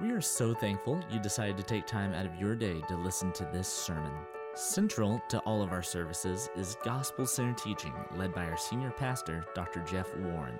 [0.00, 3.32] We are so thankful you decided to take time out of your day to listen
[3.32, 4.12] to this sermon.
[4.54, 9.44] Central to all of our services is gospel centered teaching led by our senior pastor,
[9.56, 9.80] Dr.
[9.80, 10.56] Jeff Warren.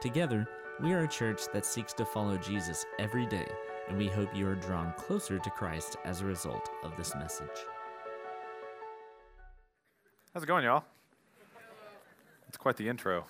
[0.00, 0.48] Together,
[0.80, 3.46] we are a church that seeks to follow Jesus every day,
[3.90, 7.66] and we hope you are drawn closer to Christ as a result of this message.
[10.32, 10.84] How's it going, y'all?
[12.48, 13.26] It's quite the intro.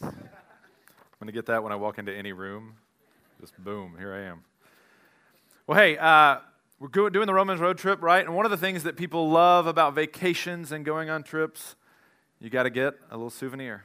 [0.00, 0.12] I'm
[1.18, 2.74] going to get that when I walk into any room.
[3.40, 4.44] Just boom, here I am.
[5.72, 6.36] Well, hey, uh,
[6.78, 8.22] we're doing the Romans road trip, right?
[8.22, 11.76] And one of the things that people love about vacations and going on trips,
[12.40, 13.84] you got to get a little souvenir.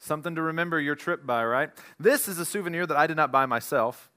[0.00, 1.70] Something to remember your trip by, right?
[1.96, 4.10] This is a souvenir that I did not buy myself.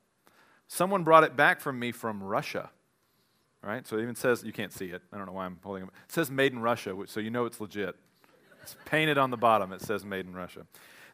[0.67, 2.71] Someone brought it back from me from Russia.
[3.61, 3.85] Right?
[3.85, 5.03] So it even says, you can't see it.
[5.13, 5.89] I don't know why I'm holding it.
[6.05, 7.95] It says made in Russia, so you know it's legit.
[8.63, 9.71] It's painted on the bottom.
[9.73, 10.65] It says made in Russia.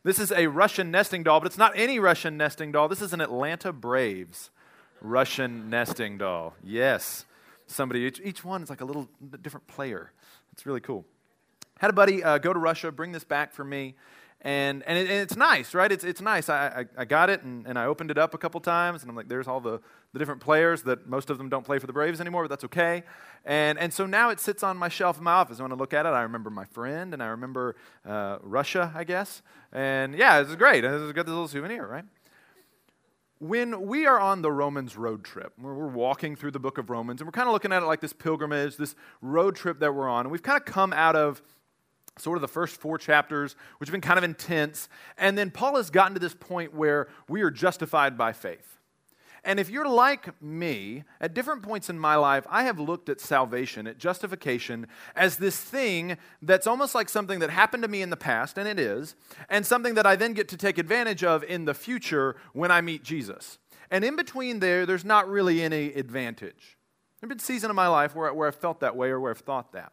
[0.03, 2.87] This is a Russian nesting doll, but it's not any Russian nesting doll.
[2.87, 4.51] This is an Atlanta Braves
[5.01, 6.55] Russian nesting doll.
[6.63, 7.25] Yes.
[7.67, 9.09] Somebody, each, each one is like a little
[9.41, 10.11] different player.
[10.51, 11.05] It's really cool.
[11.79, 13.95] Had a buddy uh, go to Russia, bring this back for me
[14.43, 15.91] and and, it, and, it's nice, right?
[15.91, 16.49] It's, it's nice.
[16.49, 19.09] I, I, I, got it and, and I opened it up a couple times, and
[19.09, 19.79] I'm like, there's all the,
[20.13, 22.63] the different players that most of them don't play for the Braves anymore, but that's
[22.63, 23.03] okay.
[23.45, 25.59] And, and so now it sits on my shelf in my office.
[25.59, 29.03] When I look at it, I remember my friend, and I remember uh, Russia, I
[29.03, 29.43] guess.
[29.71, 30.83] And yeah, this is great.
[30.83, 32.05] It's got this little souvenir, right?
[33.41, 37.21] When we are on the Romans road trip, we're, walking through the book of Romans,
[37.21, 40.07] and we're kind of looking at it like this pilgrimage, this road trip that we're
[40.07, 41.41] on, and we've kind of come out of
[42.19, 44.89] sort of the first four chapters, which have been kind of intense.
[45.17, 48.77] And then Paul has gotten to this point where we are justified by faith.
[49.43, 53.19] And if you're like me, at different points in my life, I have looked at
[53.19, 58.11] salvation, at justification, as this thing that's almost like something that happened to me in
[58.11, 59.15] the past, and it is,
[59.49, 62.81] and something that I then get to take advantage of in the future when I
[62.81, 63.57] meet Jesus.
[63.89, 66.77] And in between there, there's not really any advantage.
[67.19, 69.31] There have been seasons of my life where, where I've felt that way or where
[69.31, 69.91] I've thought that.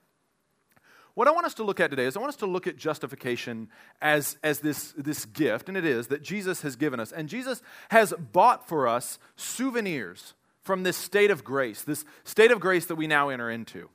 [1.19, 2.77] What I want us to look at today is I want us to look at
[2.77, 3.71] justification
[4.01, 7.11] as, as this, this gift, and it is that Jesus has given us.
[7.11, 12.61] And Jesus has bought for us souvenirs from this state of grace, this state of
[12.61, 13.91] grace that we now enter into.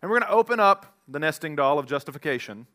[0.00, 2.58] And we're going to open up the nesting doll of justification.
[2.58, 2.66] And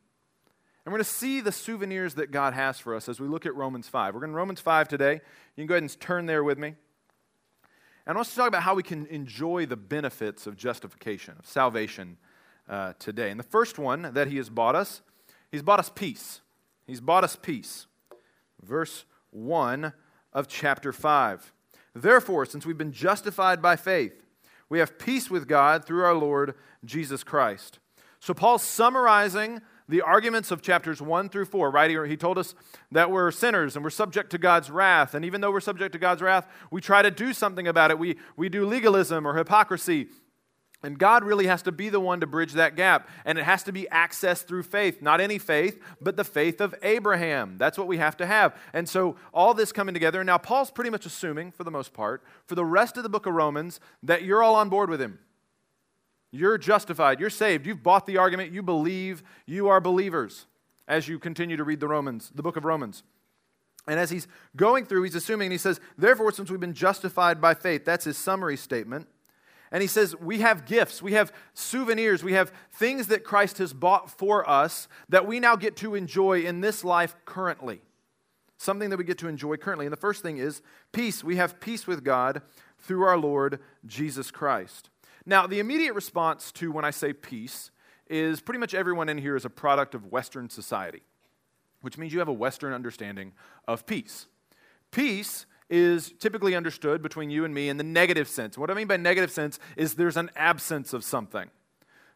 [0.88, 3.56] we're going to see the souvenirs that God has for us as we look at
[3.56, 4.14] Romans 5.
[4.14, 5.14] We're going to Romans 5 today.
[5.56, 6.76] You can go ahead and turn there with me.
[8.06, 11.36] And I want us to talk about how we can enjoy the benefits of justification,
[11.40, 12.18] of salvation
[12.70, 13.30] uh, today.
[13.30, 15.02] And the first one that he has bought us,
[15.52, 16.42] he's bought us peace.
[16.88, 17.88] He's bought us peace.
[18.62, 19.94] Verse 1
[20.34, 21.54] of chapter 5.
[21.94, 24.26] Therefore, since we've been justified by faith,
[24.70, 27.80] we have peace with God through our Lord Jesus Christ.
[28.20, 31.90] So, Paul's summarizing the arguments of chapters 1 through 4, right?
[31.90, 32.56] He, he told us
[32.92, 35.14] that we're sinners and we're subject to God's wrath.
[35.14, 38.00] And even though we're subject to God's wrath, we try to do something about it.
[38.00, 40.08] We, we do legalism or hypocrisy.
[40.84, 43.10] And God really has to be the one to bridge that gap.
[43.24, 45.02] And it has to be accessed through faith.
[45.02, 47.58] Not any faith, but the faith of Abraham.
[47.58, 48.56] That's what we have to have.
[48.74, 50.20] And so all this coming together.
[50.20, 53.10] And now Paul's pretty much assuming, for the most part, for the rest of the
[53.10, 55.20] book of Romans, that you're all on board with him.
[56.32, 57.20] You're justified.
[57.20, 57.66] You're saved.
[57.66, 58.52] You've bought the argument.
[58.52, 59.24] You believe.
[59.46, 60.46] You are believers
[60.88, 63.04] as you continue to read the Romans, the book of Romans.
[63.88, 67.54] And as he's going through, he's assuming, he says, Therefore, since we've been justified by
[67.54, 69.08] faith, that's his summary statement.
[69.72, 73.74] And he says, We have gifts, we have souvenirs, we have things that Christ has
[73.74, 77.82] bought for us that we now get to enjoy in this life currently.
[78.58, 79.86] Something that we get to enjoy currently.
[79.86, 80.62] And the first thing is
[80.92, 81.24] peace.
[81.24, 82.42] We have peace with God
[82.80, 84.90] through our Lord Jesus Christ.
[85.26, 87.72] Now, the immediate response to when I say peace
[88.08, 91.02] is pretty much everyone in here is a product of Western society,
[91.82, 93.34] which means you have a Western understanding
[93.68, 94.28] of peace.
[94.92, 98.58] Peace is typically understood between you and me in the negative sense.
[98.58, 101.50] What I mean by negative sense is there's an absence of something.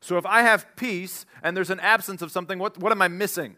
[0.01, 3.07] So if I have peace and there's an absence of something, what, what am I
[3.07, 3.57] missing?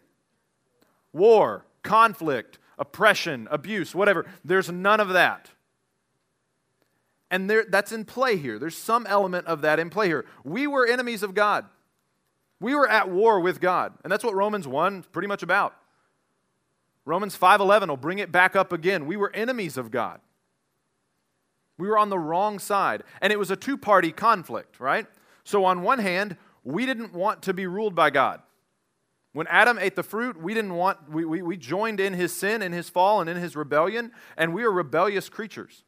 [1.12, 4.26] War, conflict, oppression, abuse, whatever.
[4.44, 5.50] There's none of that.
[7.30, 8.58] And there, that's in play here.
[8.58, 10.26] There's some element of that in play here.
[10.44, 11.66] We were enemies of God.
[12.60, 13.94] We were at war with God.
[14.04, 15.74] And that's what Romans 1 is pretty much about.
[17.04, 19.06] Romans 5:11 will bring it back up again.
[19.06, 20.20] We were enemies of God.
[21.78, 25.06] We were on the wrong side, and it was a two-party conflict, right?
[25.42, 28.40] So on one hand, we didn't want to be ruled by God.
[29.32, 32.62] When Adam ate the fruit, we didn't want we, we, we joined in his sin
[32.62, 35.84] and his fall and in his rebellion, and we are rebellious creatures.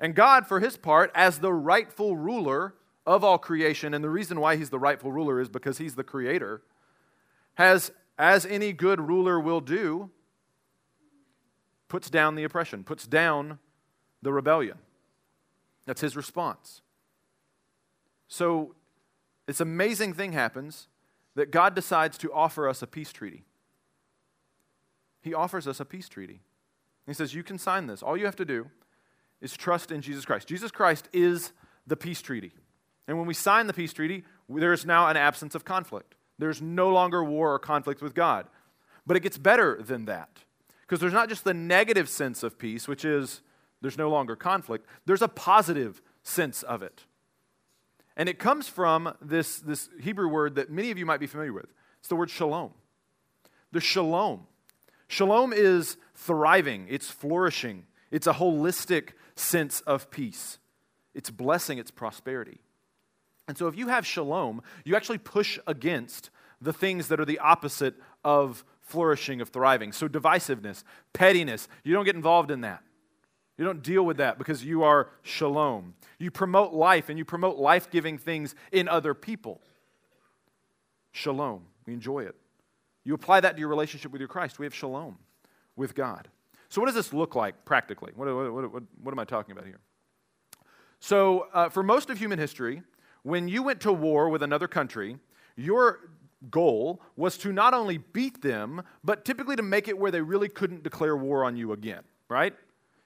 [0.00, 2.74] And God, for his part, as the rightful ruler
[3.06, 6.04] of all creation, and the reason why he's the rightful ruler is because he's the
[6.04, 6.62] creator,
[7.54, 10.10] has, as any good ruler will do,
[11.88, 13.58] puts down the oppression, puts down
[14.22, 14.78] the rebellion.
[15.86, 16.82] That's his response.
[18.28, 18.74] So,
[19.46, 20.88] this amazing thing happens
[21.34, 23.44] that God decides to offer us a peace treaty.
[25.22, 26.40] He offers us a peace treaty.
[27.06, 28.02] He says, You can sign this.
[28.02, 28.70] All you have to do
[29.40, 30.46] is trust in Jesus Christ.
[30.46, 31.52] Jesus Christ is
[31.86, 32.52] the peace treaty.
[33.06, 36.14] And when we sign the peace treaty, there is now an absence of conflict.
[36.38, 38.46] There's no longer war or conflict with God.
[39.06, 40.40] But it gets better than that.
[40.88, 43.42] Because there's not just the negative sense of peace, which is
[43.82, 47.04] there's no longer conflict, there's a positive sense of it.
[48.16, 51.52] And it comes from this, this Hebrew word that many of you might be familiar
[51.52, 51.72] with.
[52.00, 52.72] It's the word shalom.
[53.70, 54.46] The shalom.
[55.08, 60.58] Shalom is thriving, it's flourishing, it's a holistic sense of peace,
[61.14, 62.60] it's blessing, it's prosperity.
[63.46, 66.28] And so if you have shalom, you actually push against
[66.60, 69.92] the things that are the opposite of flourishing, of thriving.
[69.92, 70.82] So divisiveness,
[71.12, 72.82] pettiness, you don't get involved in that.
[73.56, 75.94] You don't deal with that because you are shalom.
[76.18, 79.60] You promote life and you promote life giving things in other people.
[81.12, 81.64] Shalom.
[81.86, 82.36] We enjoy it.
[83.04, 84.58] You apply that to your relationship with your Christ.
[84.58, 85.18] We have shalom
[85.74, 86.28] with God.
[86.68, 88.12] So, what does this look like practically?
[88.14, 89.80] What, what, what, what am I talking about here?
[91.00, 92.82] So, uh, for most of human history,
[93.22, 95.18] when you went to war with another country,
[95.56, 96.10] your
[96.50, 100.48] goal was to not only beat them, but typically to make it where they really
[100.48, 102.54] couldn't declare war on you again, right?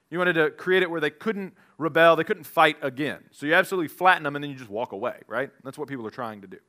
[0.09, 3.19] You wanted to create it where they couldn't rebel, they couldn't fight again.
[3.31, 5.49] So you absolutely flatten them and then you just walk away, right?
[5.63, 6.59] That's what people are trying to do.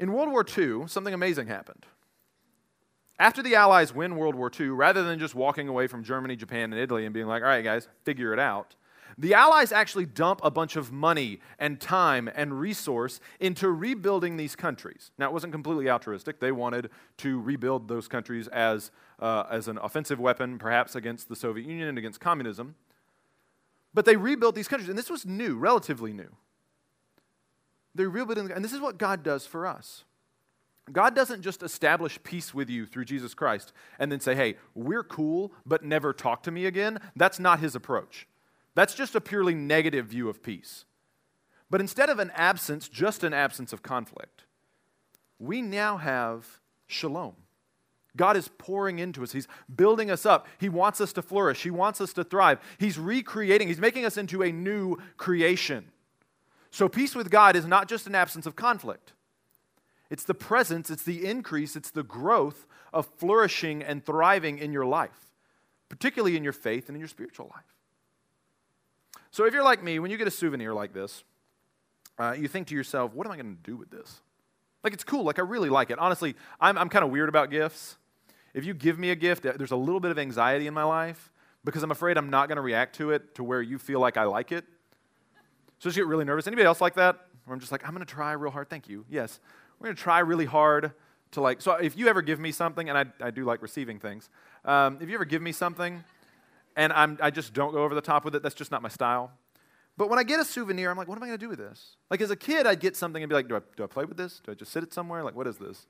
[0.00, 1.86] In World War II, something amazing happened.
[3.18, 6.72] After the Allies win World War II, rather than just walking away from Germany, Japan,
[6.72, 8.74] and Italy and being like, all right, guys, figure it out,
[9.18, 14.56] the Allies actually dump a bunch of money and time and resource into rebuilding these
[14.56, 15.10] countries.
[15.18, 16.40] Now, it wasn't completely altruistic.
[16.40, 21.36] They wanted to rebuild those countries as, uh, as an offensive weapon, perhaps against the
[21.36, 22.74] Soviet Union and against communism.
[23.94, 26.30] But they rebuilt these countries, and this was new, relatively new.
[27.94, 30.04] They're rebuilding, and this is what God does for us.
[30.90, 35.04] God doesn't just establish peace with you through Jesus Christ and then say, hey, we're
[35.04, 36.98] cool, but never talk to me again.
[37.14, 38.26] That's not his approach.
[38.74, 40.84] That's just a purely negative view of peace.
[41.70, 44.44] But instead of an absence, just an absence of conflict,
[45.38, 47.34] we now have shalom.
[48.16, 49.32] God is pouring into us.
[49.32, 50.46] He's building us up.
[50.58, 51.62] He wants us to flourish.
[51.62, 52.60] He wants us to thrive.
[52.78, 55.90] He's recreating, He's making us into a new creation.
[56.70, 59.12] So, peace with God is not just an absence of conflict,
[60.10, 64.84] it's the presence, it's the increase, it's the growth of flourishing and thriving in your
[64.84, 65.28] life,
[65.88, 67.71] particularly in your faith and in your spiritual life.
[69.32, 71.24] So, if you're like me, when you get a souvenir like this,
[72.18, 74.20] uh, you think to yourself, what am I going to do with this?
[74.84, 75.24] Like, it's cool.
[75.24, 75.98] Like, I really like it.
[75.98, 77.96] Honestly, I'm, I'm kind of weird about gifts.
[78.52, 81.32] If you give me a gift, there's a little bit of anxiety in my life
[81.64, 84.16] because I'm afraid I'm not going to react to it to where you feel like
[84.16, 84.64] I like it.
[85.78, 86.46] So just get really nervous.
[86.46, 87.18] Anybody else like that?
[87.44, 88.68] Where I'm just like, I'm going to try real hard.
[88.68, 89.06] Thank you.
[89.08, 89.40] Yes.
[89.78, 90.92] We're going to try really hard
[91.30, 91.62] to like.
[91.62, 94.28] So if you ever give me something, and I, I do like receiving things,
[94.66, 96.04] um, if you ever give me something
[96.76, 98.88] and I'm, I just don't go over the top with it, that's just not my
[98.88, 99.32] style.
[99.96, 101.58] But when I get a souvenir, I'm like, what am I going to do with
[101.58, 101.96] this?
[102.10, 104.04] Like as a kid, I'd get something and be like, do I, do I play
[104.04, 104.40] with this?
[104.44, 105.22] Do I just sit it somewhere?
[105.22, 105.86] Like, what is this?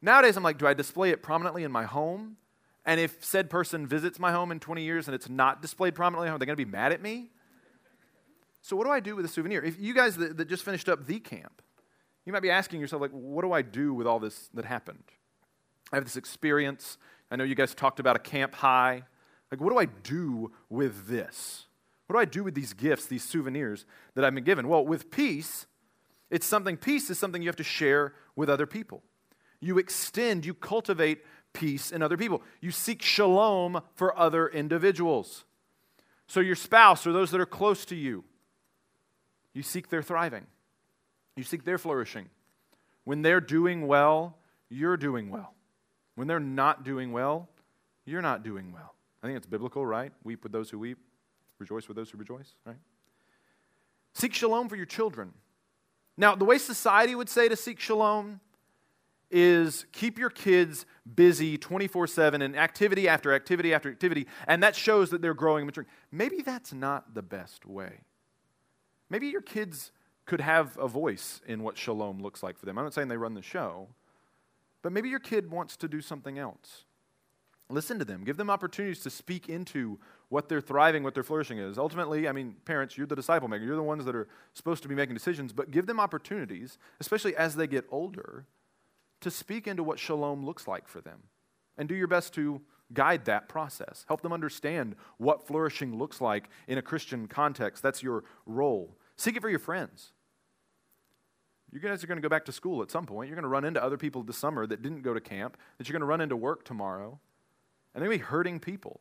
[0.00, 2.36] Nowadays, I'm like, do I display it prominently in my home?
[2.84, 6.28] And if said person visits my home in 20 years and it's not displayed prominently,
[6.28, 7.30] are they going to be mad at me?
[8.62, 9.62] So, what do I do with a souvenir?
[9.62, 11.62] If you guys that, that just finished up the camp,
[12.24, 15.02] you might be asking yourself, like, what do I do with all this that happened?
[15.92, 16.96] I have this experience.
[17.30, 19.02] I know you guys talked about a camp high.
[19.52, 21.66] Like, what do I do with this?
[22.06, 24.66] What do I do with these gifts, these souvenirs that I've been given?
[24.66, 25.66] Well, with peace,
[26.30, 29.02] it's something, peace is something you have to share with other people.
[29.60, 32.42] You extend, you cultivate peace in other people.
[32.62, 35.44] You seek shalom for other individuals.
[36.26, 38.24] So, your spouse or those that are close to you,
[39.52, 40.46] you seek their thriving,
[41.36, 42.30] you seek their flourishing.
[43.04, 44.38] When they're doing well,
[44.70, 45.52] you're doing well.
[46.14, 47.50] When they're not doing well,
[48.06, 48.94] you're not doing well.
[49.22, 50.12] I think it's biblical, right?
[50.24, 50.98] Weep with those who weep,
[51.58, 52.76] rejoice with those who rejoice, right?
[54.14, 55.32] Seek shalom for your children.
[56.16, 58.40] Now, the way society would say to seek shalom
[59.30, 64.76] is keep your kids busy 24 7 and activity after activity after activity, and that
[64.76, 65.88] shows that they're growing and maturing.
[66.10, 68.00] Maybe that's not the best way.
[69.08, 69.92] Maybe your kids
[70.26, 72.78] could have a voice in what shalom looks like for them.
[72.78, 73.88] I'm not saying they run the show,
[74.82, 76.84] but maybe your kid wants to do something else.
[77.72, 78.22] Listen to them.
[78.22, 79.98] Give them opportunities to speak into
[80.28, 81.78] what their thriving, what their flourishing is.
[81.78, 83.64] Ultimately, I mean, parents, you're the disciple maker.
[83.64, 87.34] You're the ones that are supposed to be making decisions, but give them opportunities, especially
[87.34, 88.44] as they get older,
[89.22, 91.20] to speak into what shalom looks like for them.
[91.78, 92.60] And do your best to
[92.92, 94.04] guide that process.
[94.06, 97.82] Help them understand what flourishing looks like in a Christian context.
[97.82, 98.98] That's your role.
[99.16, 100.12] Seek it for your friends.
[101.72, 103.28] You guys are going to go back to school at some point.
[103.28, 105.88] You're going to run into other people this summer that didn't go to camp, that
[105.88, 107.18] you're going to run into work tomorrow.
[107.94, 109.00] And they're going to be hurting people.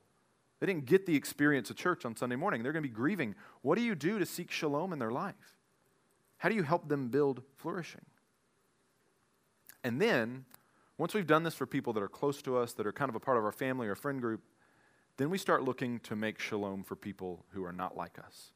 [0.59, 2.61] They didn't get the experience of church on Sunday morning.
[2.61, 3.35] They're going to be grieving.
[3.61, 5.57] What do you do to seek shalom in their life?
[6.37, 8.05] How do you help them build flourishing?
[9.83, 10.45] And then,
[10.97, 13.15] once we've done this for people that are close to us, that are kind of
[13.15, 14.41] a part of our family or friend group,
[15.17, 18.51] then we start looking to make shalom for people who are not like us.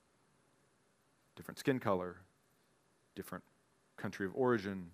[1.36, 2.18] Different skin color,
[3.16, 3.44] different
[3.98, 4.92] country of origin,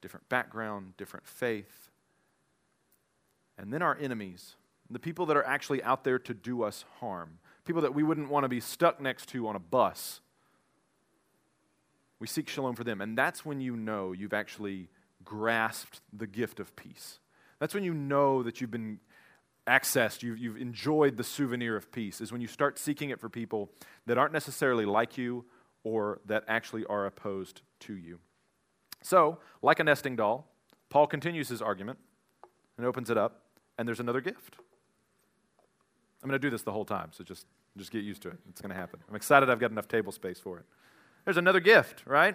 [0.00, 1.90] different background, different faith.
[3.56, 4.56] And then our enemies,
[4.94, 8.30] the people that are actually out there to do us harm, people that we wouldn't
[8.30, 10.20] want to be stuck next to on a bus.
[12.18, 13.00] We seek shalom for them.
[13.00, 14.88] And that's when you know you've actually
[15.24, 17.18] grasped the gift of peace.
[17.58, 19.00] That's when you know that you've been
[19.66, 23.28] accessed, you've, you've enjoyed the souvenir of peace, is when you start seeking it for
[23.28, 23.70] people
[24.06, 25.44] that aren't necessarily like you
[25.82, 28.18] or that actually are opposed to you.
[29.02, 30.50] So, like a nesting doll,
[30.88, 31.98] Paul continues his argument
[32.76, 33.42] and opens it up,
[33.78, 34.56] and there's another gift.
[36.24, 37.44] I'm going to do this the whole time, so just,
[37.76, 38.38] just get used to it.
[38.48, 38.98] It's going to happen.
[39.10, 40.64] I'm excited I've got enough table space for it.
[41.26, 42.34] There's another gift, right?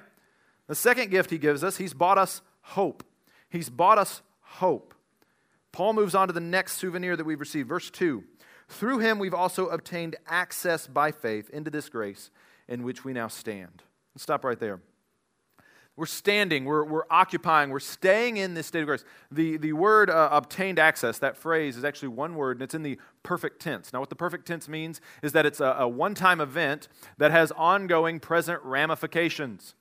[0.67, 3.03] The second gift he gives us, he's bought us hope.
[3.49, 4.93] He's bought us hope.
[5.71, 7.67] Paul moves on to the next souvenir that we've received.
[7.67, 8.23] Verse 2
[8.67, 12.29] Through him we've also obtained access by faith into this grace
[12.67, 13.81] in which we now stand.
[14.13, 14.81] Let's stop right there.
[15.99, 19.03] We're standing, we're, we're occupying, we're staying in this state of grace.
[19.31, 22.83] The, the word uh, obtained access, that phrase, is actually one word, and it's in
[22.83, 23.91] the perfect tense.
[23.91, 26.87] Now, what the perfect tense means is that it's a, a one time event
[27.17, 29.75] that has ongoing present ramifications.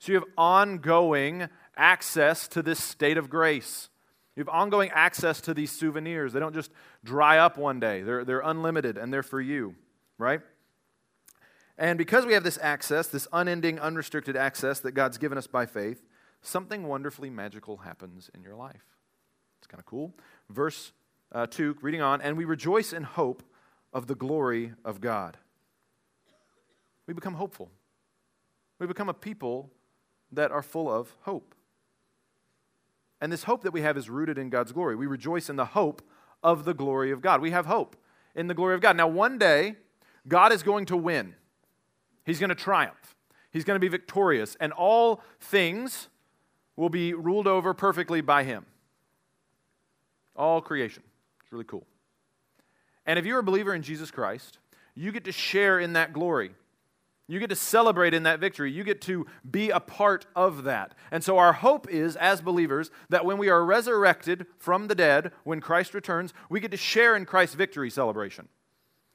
[0.00, 3.88] So you have ongoing access to this state of grace.
[4.36, 6.34] You have ongoing access to these souvenirs.
[6.34, 6.72] They don't just
[7.04, 9.76] dry up one day, they're, they're unlimited and they're for you,
[10.18, 10.42] right?
[11.76, 15.66] And because we have this access, this unending, unrestricted access that God's given us by
[15.66, 16.04] faith,
[16.40, 18.84] something wonderfully magical happens in your life.
[19.58, 20.14] It's kind of cool.
[20.50, 20.92] Verse
[21.32, 23.42] uh, 2, reading on, and we rejoice in hope
[23.92, 25.36] of the glory of God.
[27.06, 27.70] We become hopeful.
[28.78, 29.70] We become a people
[30.32, 31.54] that are full of hope.
[33.20, 34.96] And this hope that we have is rooted in God's glory.
[34.96, 36.02] We rejoice in the hope
[36.42, 37.40] of the glory of God.
[37.40, 37.96] We have hope
[38.34, 38.96] in the glory of God.
[38.96, 39.76] Now, one day,
[40.26, 41.34] God is going to win,
[42.24, 43.14] He's going to triumph,
[43.50, 46.08] He's going to be victorious, and all things
[46.76, 48.66] will be ruled over perfectly by Him.
[50.34, 51.02] All creation.
[51.42, 51.86] It's really cool.
[53.06, 54.58] And if you're a believer in Jesus Christ,
[54.94, 56.52] you get to share in that glory.
[57.26, 58.70] You get to celebrate in that victory.
[58.70, 60.94] You get to be a part of that.
[61.10, 65.32] And so, our hope is, as believers, that when we are resurrected from the dead,
[65.42, 68.48] when Christ returns, we get to share in Christ's victory celebration.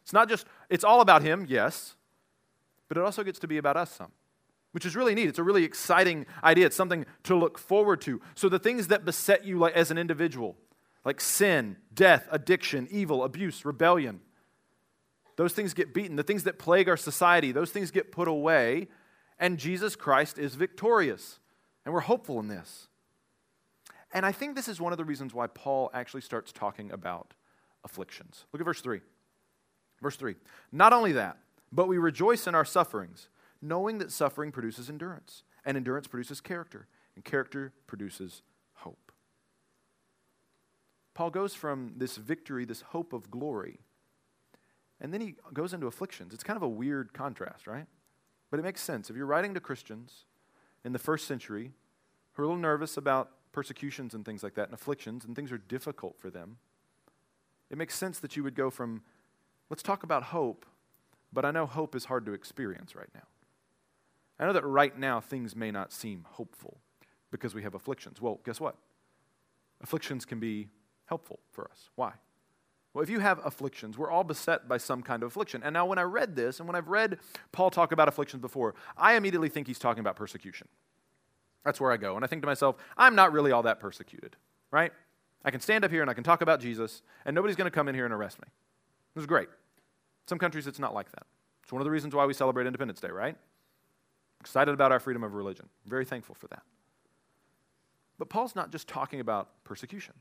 [0.01, 1.96] It's not just, it's all about Him, yes,
[2.89, 4.12] but it also gets to be about us some,
[4.74, 5.29] which is really neat.
[5.29, 6.65] It's a really exciting idea.
[6.65, 8.19] It's something to look forward to.
[8.36, 10.58] So, the things that beset you like, as an individual,
[11.05, 14.19] like sin, death, addiction, evil, abuse, rebellion,
[15.38, 16.17] those things get beaten.
[16.17, 18.89] The things that plague our society, those things get put away,
[19.39, 21.39] and Jesus Christ is victorious.
[21.86, 22.89] And we're hopeful in this.
[24.12, 27.34] And I think this is one of the reasons why Paul actually starts talking about
[27.84, 28.46] afflictions.
[28.51, 29.01] Look at verse 3.
[30.01, 30.36] Verse 3.
[30.72, 31.38] Not only that,
[31.71, 33.29] but we rejoice in our sufferings,
[33.61, 38.41] knowing that suffering produces endurance, and endurance produces character, and character produces
[38.75, 39.11] hope.
[41.13, 43.79] Paul goes from this victory, this hope of glory,
[45.01, 46.33] and then he goes into afflictions.
[46.33, 47.85] It's kind of a weird contrast, right?
[48.49, 49.09] But it makes sense.
[49.09, 50.25] If you're writing to Christians
[50.83, 51.71] in the first century
[52.33, 55.51] who are a little nervous about persecutions and things like that and afflictions and things
[55.51, 56.57] are difficult for them,
[57.69, 59.03] it makes sense that you would go from,
[59.69, 60.65] let's talk about hope,
[61.31, 63.24] but I know hope is hard to experience right now.
[64.39, 66.79] I know that right now things may not seem hopeful
[67.31, 68.21] because we have afflictions.
[68.21, 68.75] Well, guess what?
[69.81, 70.69] Afflictions can be
[71.05, 71.89] helpful for us.
[71.95, 72.13] Why?
[72.93, 75.62] Well, if you have afflictions, we're all beset by some kind of affliction.
[75.63, 77.19] And now, when I read this, and when I've read
[77.51, 80.67] Paul talk about afflictions before, I immediately think he's talking about persecution.
[81.63, 82.15] That's where I go.
[82.15, 84.38] And I think to myself, I'm not really all that persecuted,
[84.71, 84.91] right?
[85.45, 87.75] I can stand up here and I can talk about Jesus, and nobody's going to
[87.75, 88.48] come in here and arrest me.
[89.13, 89.50] This is great.
[90.29, 91.24] Some countries, it's not like that.
[91.63, 93.36] It's one of the reasons why we celebrate Independence Day, right?
[94.39, 95.67] Excited about our freedom of religion.
[95.88, 96.62] Very thankful for that.
[98.19, 100.13] But Paul's not just talking about persecution.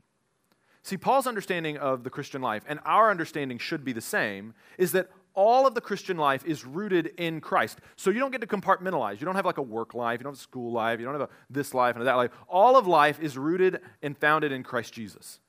[0.81, 4.93] See, Paul's understanding of the Christian life, and our understanding should be the same, is
[4.93, 7.77] that all of the Christian life is rooted in Christ.
[7.95, 9.19] So you don't get to compartmentalize.
[9.19, 11.13] You don't have like a work life, you don't have a school life, you don't
[11.13, 12.31] have a this life and that life.
[12.47, 15.39] All of life is rooted and founded in Christ Jesus.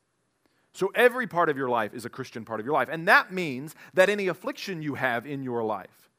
[0.72, 2.88] So every part of your life is a Christian part of your life.
[2.90, 6.10] And that means that any affliction you have in your life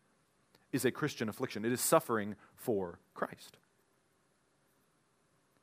[0.72, 1.66] is a Christian affliction.
[1.66, 3.58] It is suffering for Christ.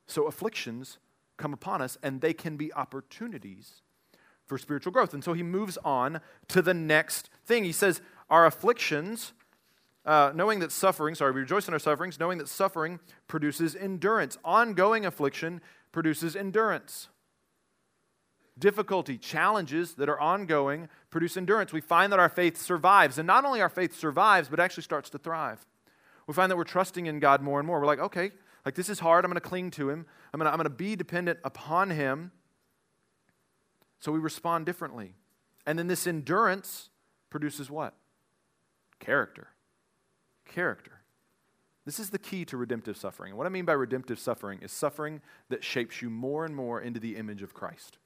[0.07, 0.97] So afflictions
[1.37, 3.81] come upon us, and they can be opportunities
[4.45, 5.13] for spiritual growth.
[5.13, 6.19] And so he moves on
[6.49, 7.63] to the next thing.
[7.63, 9.33] He says, Our afflictions,
[10.05, 14.37] uh, knowing that suffering, sorry, we rejoice in our sufferings, knowing that suffering produces endurance.
[14.43, 17.09] Ongoing affliction produces endurance.
[18.59, 21.71] Difficulty, challenges that are ongoing produce endurance.
[21.71, 23.17] We find that our faith survives.
[23.17, 25.65] And not only our faith survives, but actually starts to thrive.
[26.27, 27.79] We find that we're trusting in God more and more.
[27.79, 28.31] We're like, okay,
[28.65, 29.23] like this is hard.
[29.23, 30.05] I'm going to cling to Him.
[30.33, 32.31] I'm going I'm to be dependent upon Him.
[33.99, 35.15] So we respond differently.
[35.65, 36.89] And then this endurance
[37.29, 37.93] produces what?
[38.99, 39.47] Character.
[40.45, 41.01] Character.
[41.85, 43.31] This is the key to redemptive suffering.
[43.31, 46.81] And what I mean by redemptive suffering is suffering that shapes you more and more
[46.81, 47.97] into the image of Christ.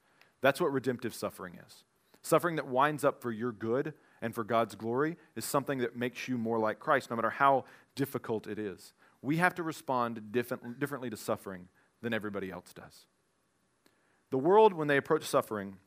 [0.44, 1.84] That's what redemptive suffering is.
[2.20, 6.28] Suffering that winds up for your good and for God's glory is something that makes
[6.28, 8.92] you more like Christ, no matter how difficult it is.
[9.22, 11.68] We have to respond different, differently to suffering
[12.02, 13.06] than everybody else does.
[14.28, 15.78] The world, when they approach suffering,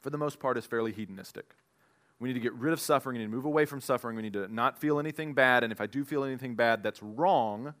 [0.00, 1.54] for the most part, is fairly hedonistic.
[2.18, 3.14] We need to get rid of suffering.
[3.14, 4.16] We need to move away from suffering.
[4.16, 5.62] We need to not feel anything bad.
[5.62, 7.72] And if I do feel anything bad, that's wrong.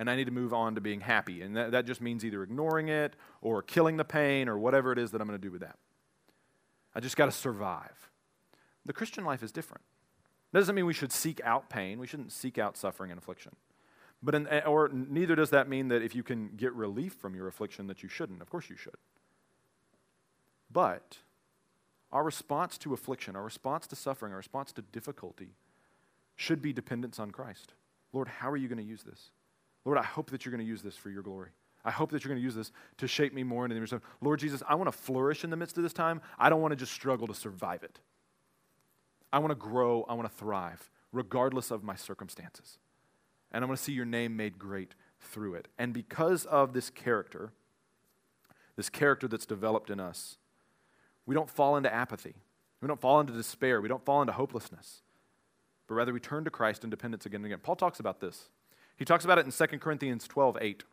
[0.00, 1.42] And I need to move on to being happy.
[1.42, 4.98] And that, that just means either ignoring it or killing the pain or whatever it
[4.98, 5.76] is that I'm going to do with that.
[6.94, 8.10] I just got to survive.
[8.86, 9.82] The Christian life is different.
[10.52, 11.98] That doesn't mean we should seek out pain.
[11.98, 13.54] We shouldn't seek out suffering and affliction.
[14.22, 17.34] But in, eh, or neither does that mean that if you can get relief from
[17.34, 18.40] your affliction that you shouldn't.
[18.40, 18.96] Of course you should.
[20.72, 21.18] But
[22.10, 25.56] our response to affliction, our response to suffering, our response to difficulty
[26.36, 27.74] should be dependence on Christ.
[28.14, 29.30] Lord, how are you going to use this?
[29.84, 31.50] Lord, I hope that you're going to use this for your glory.
[31.84, 34.38] I hope that you're going to use this to shape me more into of Lord
[34.38, 36.20] Jesus, I want to flourish in the midst of this time.
[36.38, 37.98] I don't want to just struggle to survive it.
[39.32, 40.04] I want to grow.
[40.08, 42.78] I want to thrive, regardless of my circumstances.
[43.52, 45.68] And I want to see your name made great through it.
[45.78, 47.52] And because of this character,
[48.76, 50.36] this character that's developed in us,
[51.26, 52.34] we don't fall into apathy.
[52.80, 53.80] We don't fall into despair.
[53.80, 55.02] We don't fall into hopelessness.
[55.86, 57.60] But rather, we turn to Christ in dependence again and again.
[57.62, 58.48] Paul talks about this.
[59.00, 60.84] He talks about it in 2 Corinthians 12 8.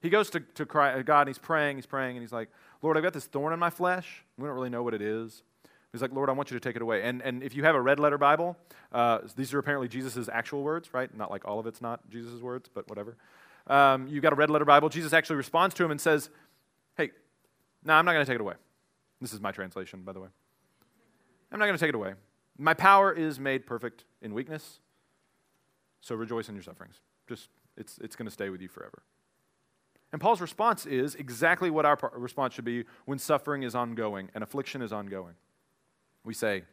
[0.00, 2.48] He goes to, to God and he's praying, he's praying, and he's like,
[2.82, 4.24] Lord, I've got this thorn in my flesh.
[4.36, 5.44] We don't really know what it is.
[5.92, 7.02] He's like, Lord, I want you to take it away.
[7.04, 8.56] And, and if you have a red letter Bible,
[8.90, 11.16] uh, these are apparently Jesus' actual words, right?
[11.16, 13.16] Not like all of it's not Jesus' words, but whatever.
[13.68, 14.88] Um, you've got a red letter Bible.
[14.88, 16.28] Jesus actually responds to him and says,
[16.96, 17.12] Hey,
[17.84, 18.54] no, I'm not going to take it away.
[19.20, 20.28] This is my translation, by the way.
[21.52, 22.14] I'm not going to take it away.
[22.58, 24.80] My power is made perfect in weakness,
[26.00, 27.00] so rejoice in your sufferings.
[27.28, 29.02] Just, it's, it's going to stay with you forever.
[30.12, 34.44] And Paul's response is exactly what our response should be when suffering is ongoing and
[34.44, 35.34] affliction is ongoing.
[36.24, 36.64] We say,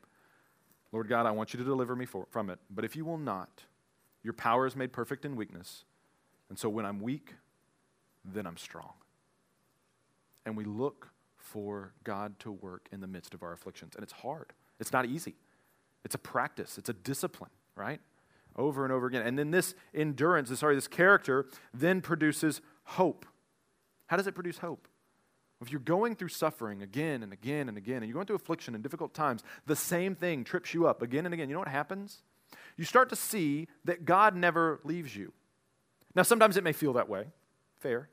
[0.92, 3.18] Lord God, I want you to deliver me for, from it, but if you will
[3.18, 3.64] not,
[4.24, 5.86] your power is made perfect in weakness.
[6.50, 7.36] And so when I'm weak,
[8.26, 8.94] then I'm strong.
[10.46, 13.96] And we look for God to work in the midst of our afflictions.
[13.96, 15.36] And it's hard, it's not easy.
[16.04, 18.02] It's a practice, it's a discipline, right?
[18.56, 19.22] Over and over again.
[19.26, 23.26] And then this endurance, sorry, this character then produces hope.
[24.08, 24.88] How does it produce hope?
[25.62, 28.76] If you're going through suffering again and again and again, and you're going through affliction
[28.76, 31.50] and difficult times, the same thing trips you up again and again.
[31.50, 32.24] You know what happens?
[32.78, 35.34] You start to see that God never leaves you.
[36.16, 37.26] Now, sometimes it may feel that way.
[37.78, 38.10] Fair.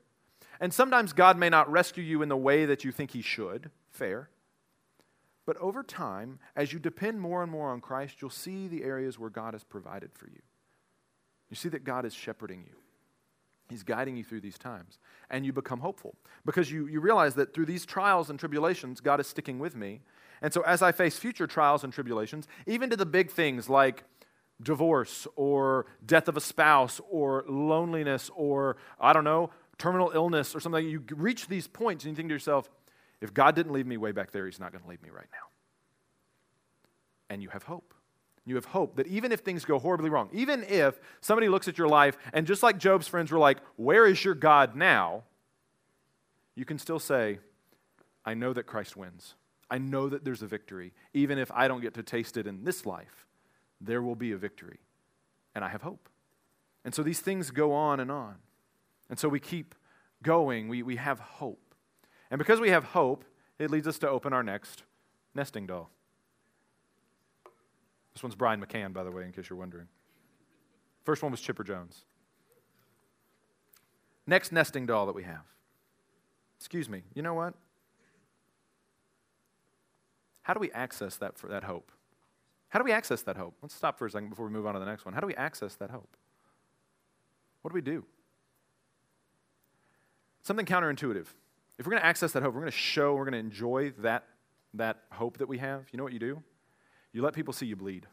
[0.59, 3.71] And sometimes God may not rescue you in the way that you think He should.
[3.89, 4.29] Fair.
[5.47, 9.17] But over time, as you depend more and more on Christ, you'll see the areas
[9.17, 10.41] where God has provided for you.
[11.49, 12.75] You see that God is shepherding you.
[13.69, 14.99] He's guiding you through these times.
[15.29, 19.21] And you become hopeful because you, you realize that through these trials and tribulations, God
[19.21, 20.01] is sticking with me.
[20.41, 24.03] And so as I face future trials and tribulations, even to the big things like
[24.61, 30.59] divorce or death of a spouse or loneliness or, I don't know, terminal illness or
[30.59, 32.69] something, you reach these points and you think to yourself,
[33.21, 35.27] if God didn't leave me way back there, He's not going to leave me right
[35.31, 35.47] now.
[37.29, 37.93] And you have hope.
[38.45, 41.77] You have hope that even if things go horribly wrong, even if somebody looks at
[41.77, 45.23] your life and just like Job's friends were like, Where is your God now?
[46.55, 47.39] You can still say,
[48.25, 49.35] I know that Christ wins.
[49.69, 50.93] I know that there's a victory.
[51.13, 53.25] Even if I don't get to taste it in this life,
[53.81, 54.79] there will be a victory.
[55.53, 56.09] And I have hope.
[56.85, 58.35] And so these things go on and on.
[59.09, 59.75] And so we keep
[60.23, 60.67] going.
[60.67, 61.66] We, we have hope.
[62.29, 63.23] And because we have hope,
[63.59, 64.83] it leads us to open our next
[65.33, 65.89] nesting doll.
[68.13, 69.87] This one's Brian McCann, by the way, in case you're wondering.
[71.03, 72.03] First one was Chipper Jones.
[74.25, 75.45] Next nesting doll that we have.
[76.59, 77.53] Excuse me, you know what?
[80.47, 81.91] how do we access that, that hope?
[82.69, 83.57] How do we access that hope?
[83.61, 85.13] Let's stop for a second before we move on to the next one.
[85.13, 86.15] How do we access that hope?
[87.61, 88.05] What do we do?
[90.43, 91.25] Something counterintuitive.
[91.77, 93.91] If we're going to access that hope, we're going to show, we're going to enjoy
[93.99, 94.25] that,
[94.73, 96.41] that hope that we have, you know what you do?
[97.13, 98.07] You let people see you bleed.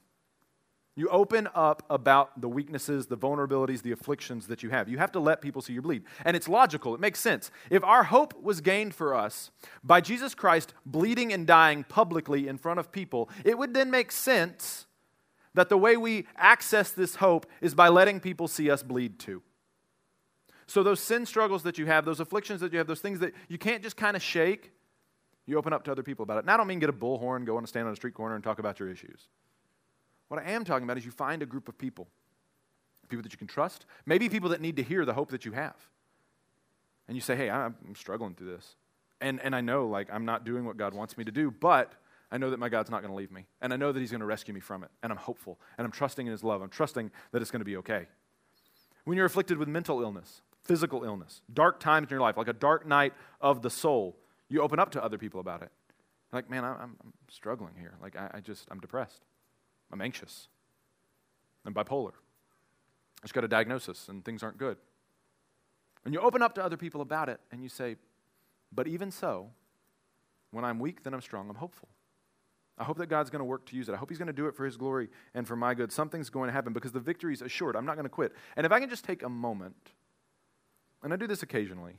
[0.97, 4.89] You open up about the weaknesses, the vulnerabilities, the afflictions that you have.
[4.89, 6.05] You have to let people see you bleed.
[6.25, 7.51] And it's logical, it makes sense.
[7.69, 9.51] If our hope was gained for us
[9.83, 14.13] by Jesus Christ bleeding and dying publicly in front of people, it would then make
[14.13, 14.87] sense
[15.55, 19.43] that the way we access this hope is by letting people see us bleed too.
[20.67, 23.35] So, those sin struggles that you have, those afflictions that you have, those things that
[23.49, 24.73] you can't just kind of shake,
[25.47, 26.45] you open up to other people about it.
[26.45, 28.43] Now, I don't mean get a bullhorn, go and stand on a street corner and
[28.43, 29.29] talk about your issues.
[30.29, 32.09] What I am talking about is you find a group of people,
[33.09, 35.53] people that you can trust, maybe people that need to hear the hope that you
[35.53, 35.77] have.
[37.07, 38.77] And you say, hey, I'm struggling through this.
[39.21, 41.93] And, and I know, like, I'm not doing what God wants me to do, but
[42.31, 43.47] I know that my God's not going to leave me.
[43.61, 44.91] And I know that He's going to rescue me from it.
[45.03, 45.61] And I'm hopeful.
[45.77, 46.63] And I'm trusting in His love.
[46.63, 48.07] I'm trusting that it's going to be okay.
[49.05, 52.53] When you're afflicted with mental illness, physical illness, dark times in your life, like a
[52.53, 54.17] dark night of the soul,
[54.49, 55.71] you open up to other people about it.
[56.33, 57.95] Like, man, I'm, I'm struggling here.
[58.03, 59.23] Like, I, I just, I'm depressed.
[59.93, 60.49] I'm anxious.
[61.65, 62.13] I'm bipolar.
[63.23, 64.77] I just got a diagnosis and things aren't good.
[66.05, 67.97] And you open up to other people about it and you say,
[68.73, 69.51] but even so,
[70.51, 71.89] when I'm weak, then I'm strong, I'm hopeful.
[72.77, 73.93] I hope that God's going to work to use it.
[73.93, 75.93] I hope He's going to do it for His glory and for my good.
[75.93, 77.77] Something's going to happen because the victory is assured.
[77.77, 78.33] I'm not going to quit.
[78.57, 79.77] And if I can just take a moment,
[81.05, 81.99] and I do this occasionally,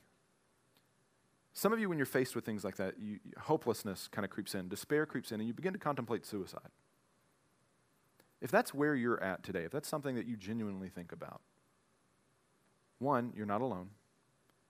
[1.53, 4.53] some of you, when you're faced with things like that, you, hopelessness kind of creeps
[4.55, 6.69] in, despair creeps in, and you begin to contemplate suicide.
[8.41, 11.39] If that's where you're at today, if that's something that you genuinely think about,
[12.99, 13.91] one, you're not alone.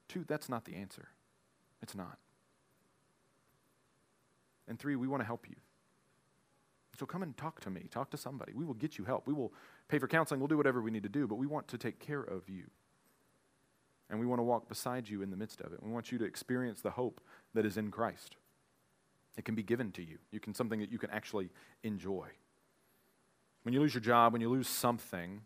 [0.07, 1.07] Two, that's not the answer.
[1.81, 2.19] It's not.
[4.67, 5.55] And three, we want to help you.
[6.99, 8.53] So come and talk to me, talk to somebody.
[8.53, 9.27] We will get you help.
[9.27, 9.53] We will
[9.87, 11.99] pay for counseling, we'll do whatever we need to do, but we want to take
[11.99, 12.65] care of you.
[14.09, 15.81] And we want to walk beside you in the midst of it.
[15.81, 17.21] We want you to experience the hope
[17.53, 18.35] that is in Christ.
[19.37, 20.17] It can be given to you.
[20.31, 21.49] You can something that you can actually
[21.83, 22.27] enjoy.
[23.63, 25.41] When you lose your job, when you lose something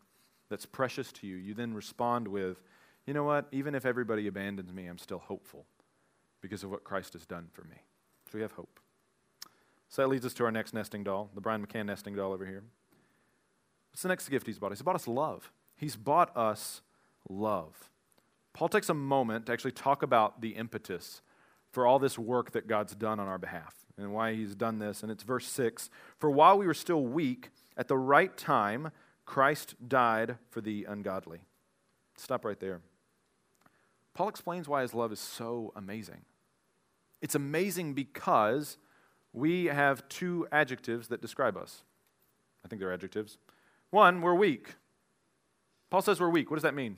[0.50, 2.62] that's precious to you, you then respond with,
[3.06, 3.48] you know what?
[3.52, 5.66] Even if everybody abandons me, I'm still hopeful
[6.42, 7.78] because of what Christ has done for me.
[8.32, 8.80] So we have hope.
[9.88, 12.46] So that leads us to our next nesting doll, the Brian McCann nesting doll over
[12.46, 12.64] here.
[13.92, 14.72] What's the next gift he's bought?
[14.72, 15.52] He's bought us love.
[15.76, 16.82] He's bought us
[17.28, 17.90] love.
[18.54, 21.22] Paul takes a moment to actually talk about the impetus
[21.72, 25.04] for all this work that God's done on our behalf and why he's done this.
[25.04, 28.92] And it's verse 6 For while we were still weak, at the right time,
[29.26, 31.42] Christ died for the ungodly.
[32.18, 32.82] Stop right there.
[34.14, 36.22] Paul explains why his love is so amazing.
[37.22, 38.78] It's amazing because
[39.32, 41.84] we have two adjectives that describe us.
[42.66, 43.38] I think they're adjectives.
[43.92, 44.76] One, we're weak.
[45.90, 46.50] Paul says we're weak.
[46.50, 46.98] What does that mean?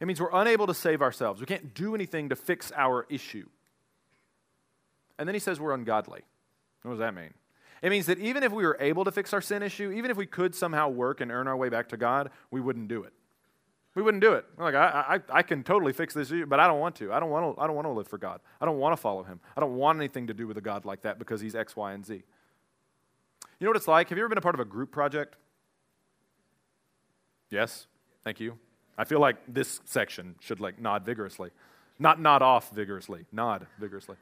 [0.00, 1.40] It means we're unable to save ourselves.
[1.40, 3.48] We can't do anything to fix our issue.
[5.18, 6.22] And then he says we're ungodly.
[6.82, 7.34] What does that mean?
[7.82, 10.16] It means that even if we were able to fix our sin issue, even if
[10.16, 13.12] we could somehow work and earn our way back to God, we wouldn't do it.
[13.94, 14.44] We wouldn't do it.
[14.56, 17.12] Like, I, I, I can totally fix this issue, but I don't want to.
[17.12, 17.60] I don't want to.
[17.60, 18.40] I don't want to live for God.
[18.60, 19.40] I don't want to follow Him.
[19.56, 21.92] I don't want anything to do with a God like that because He's X, Y,
[21.92, 22.14] and Z.
[22.14, 24.08] You know what it's like?
[24.10, 25.34] Have you ever been a part of a group project?
[27.50, 27.88] Yes.
[28.22, 28.58] Thank you.
[28.98, 31.50] I feel like this section should like nod vigorously,
[31.98, 34.16] not nod off vigorously, nod vigorously.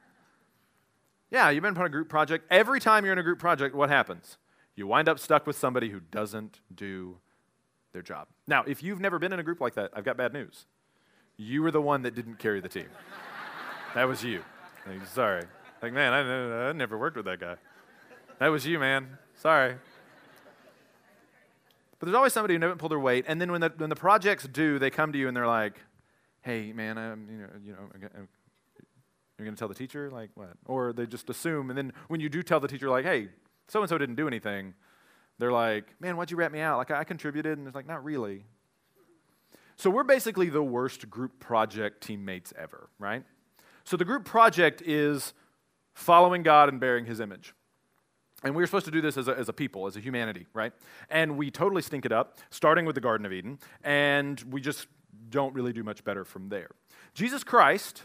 [1.30, 2.46] Yeah, you've been part of a group project.
[2.50, 4.36] Every time you're in a group project, what happens?
[4.76, 7.16] You wind up stuck with somebody who doesn't do
[7.92, 8.28] their job.
[8.46, 10.66] Now, if you've never been in a group like that, I've got bad news.
[11.38, 12.88] You were the one that didn't carry the team.
[13.94, 14.42] that was you.
[14.86, 15.42] Like, sorry.
[15.82, 17.56] Like, man, I, I never worked with that guy.
[18.38, 19.18] That was you, man.
[19.34, 19.76] Sorry.
[21.98, 23.96] But there's always somebody who never pulled their weight, and then when the, when the
[23.96, 25.80] projects do, they come to you and they're like,
[26.42, 27.88] "Hey, man, I'm, you know, you know,
[29.38, 30.10] you're going to tell the teacher?
[30.10, 30.52] Like, what?
[30.66, 33.28] Or they just assume, and then when you do tell the teacher, like, hey,
[33.68, 34.74] so and so didn't do anything,
[35.38, 36.78] they're like, man, why'd you rat me out?
[36.78, 37.58] Like, I contributed.
[37.58, 38.44] And it's like, not really.
[39.76, 43.24] So we're basically the worst group project teammates ever, right?
[43.84, 45.34] So the group project is
[45.92, 47.54] following God and bearing his image.
[48.46, 50.46] And we are supposed to do this as a, as a people, as a humanity,
[50.54, 50.72] right?
[51.10, 54.86] And we totally stink it up, starting with the Garden of Eden, and we just
[55.30, 56.70] don't really do much better from there.
[57.14, 58.02] Jesus Christ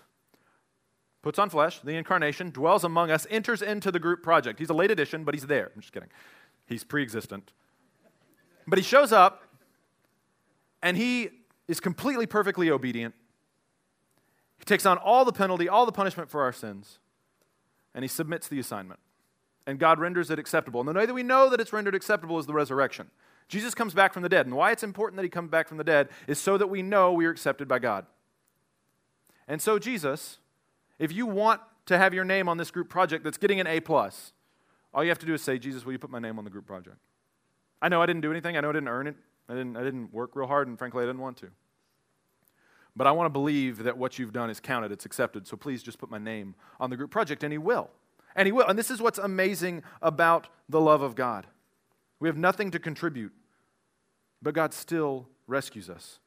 [1.21, 4.57] puts on flesh, the incarnation, dwells among us, enters into the group project.
[4.57, 5.71] He's a late addition, but he's there.
[5.75, 6.09] I'm just kidding.
[6.65, 7.51] He's pre existent.
[8.65, 9.43] But he shows up
[10.81, 11.29] and he
[11.67, 13.13] is completely perfectly obedient.
[14.57, 16.99] He takes on all the penalty, all the punishment for our sins,
[17.93, 18.99] and he submits the assignment.
[19.67, 20.81] And God renders it acceptable.
[20.81, 23.09] And the way that we know that it's rendered acceptable is the resurrection.
[23.47, 24.45] Jesus comes back from the dead.
[24.45, 26.81] And why it's important that he comes back from the dead is so that we
[26.81, 28.05] know we are accepted by God.
[29.47, 30.39] And so, Jesus,
[30.99, 33.79] if you want to have your name on this group project that's getting an A,
[33.79, 34.33] plus,
[34.93, 36.49] all you have to do is say, Jesus, will you put my name on the
[36.49, 36.97] group project?
[37.81, 38.55] I know I didn't do anything.
[38.55, 39.15] I know I didn't earn it.
[39.49, 41.47] I didn't, I didn't work real hard, and frankly, I didn't want to.
[42.95, 45.47] But I want to believe that what you've done is counted, it's accepted.
[45.47, 47.89] So please just put my name on the group project, and He will.
[48.35, 48.67] And He will.
[48.67, 51.47] And this is what's amazing about the love of God.
[52.19, 53.33] We have nothing to contribute,
[54.41, 56.19] but God still rescues us.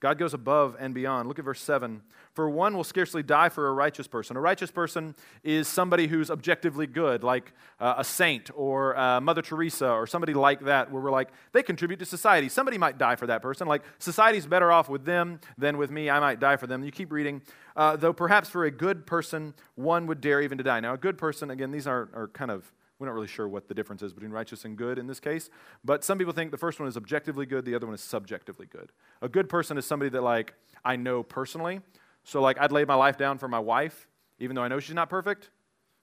[0.00, 1.28] God goes above and beyond.
[1.28, 2.00] Look at verse 7.
[2.32, 4.34] For one will scarcely die for a righteous person.
[4.34, 9.42] A righteous person is somebody who's objectively good, like uh, a saint or uh, Mother
[9.42, 12.48] Teresa or somebody like that, where we're like, they contribute to society.
[12.48, 13.68] Somebody might die for that person.
[13.68, 16.08] Like, society's better off with them than with me.
[16.08, 16.82] I might die for them.
[16.82, 17.42] You keep reading.
[17.76, 20.80] Uh, though perhaps for a good person, one would dare even to die.
[20.80, 23.66] Now, a good person, again, these are, are kind of we're not really sure what
[23.66, 25.48] the difference is between righteous and good in this case,
[25.82, 28.66] but some people think the first one is objectively good, the other one is subjectively
[28.66, 28.92] good.
[29.22, 31.80] A good person is somebody that, like, I know personally.
[32.24, 34.06] So, like, I'd lay my life down for my wife,
[34.38, 35.50] even though I know she's not perfect.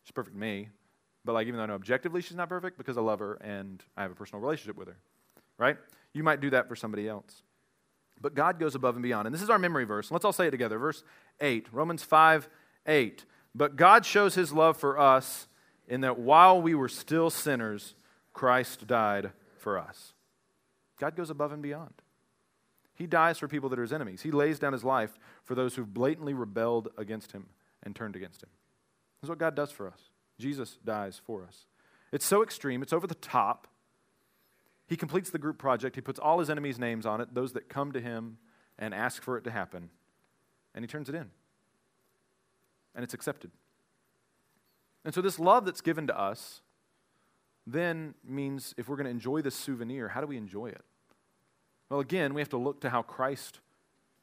[0.03, 0.69] She's perfect to me.
[1.23, 3.83] But, like, even though I know objectively she's not perfect, because I love her and
[3.95, 4.97] I have a personal relationship with her,
[5.60, 5.77] right?
[6.13, 7.43] You might do that for somebody else.
[8.19, 9.27] But God goes above and beyond.
[9.27, 10.10] And this is our memory verse.
[10.10, 10.79] Let's all say it together.
[10.79, 11.03] Verse
[11.39, 12.49] 8, Romans 5
[12.88, 13.25] 8.
[13.53, 15.47] But God shows his love for us
[15.88, 17.95] in that while we were still sinners,
[18.34, 20.13] Christ died for us.
[21.00, 21.93] God goes above and beyond.
[22.95, 24.23] He dies for people that are his enemies.
[24.23, 27.47] He lays down his life for those who've blatantly rebelled against him
[27.84, 28.50] and turned against him.
[29.21, 30.10] That's what God does for us.
[30.39, 31.65] Jesus dies for us.
[32.12, 33.67] It's so extreme, it's over the top.
[34.88, 35.95] He completes the group project.
[35.95, 38.38] He puts all his enemies' names on it, those that come to him
[38.80, 39.89] and ask for it to happen,
[40.73, 41.30] and he turns it in.
[42.95, 43.52] And it's accepted.
[45.07, 46.59] And so, this love that's given to us
[47.65, 50.81] then means if we're going to enjoy this souvenir, how do we enjoy it?
[51.89, 53.61] Well, again, we have to look to how Christ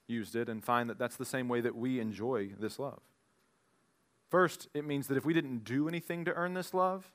[0.09, 3.01] used it and find that that's the same way that we enjoy this love.
[4.31, 7.11] First, it means that if we didn't do anything to earn this love,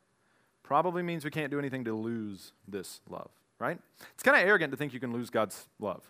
[0.63, 3.29] probably means we can't do anything to lose this love,
[3.59, 3.77] right?
[4.15, 6.09] It's kind of arrogant to think you can lose God's love.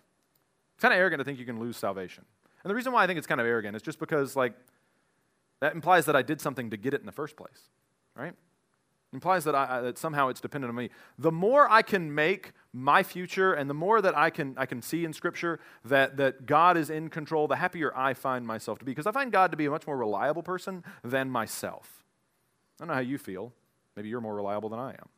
[0.76, 2.24] It's kind of arrogant to think you can lose salvation.
[2.64, 4.54] And the reason why I think it's kind of arrogant is just because, like,
[5.60, 7.68] that implies that I did something to get it in the first place,
[8.16, 8.32] right?
[9.12, 10.90] It implies that, I, that somehow it's dependent on me.
[11.18, 14.82] The more I can make my future and the more that I can, I can
[14.82, 18.84] see in Scripture that, that God is in control, the happier I find myself to
[18.84, 18.92] be.
[18.92, 22.04] Because I find God to be a much more reliable person than myself.
[22.78, 23.52] I don't know how you feel.
[23.96, 25.08] Maybe you're more reliable than I am.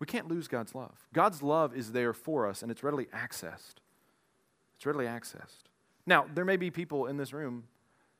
[0.00, 1.06] We can't lose God's love.
[1.12, 3.74] God's love is there for us, and it's readily accessed.
[4.76, 5.68] It's readily accessed.
[6.06, 7.64] Now, there may be people in this room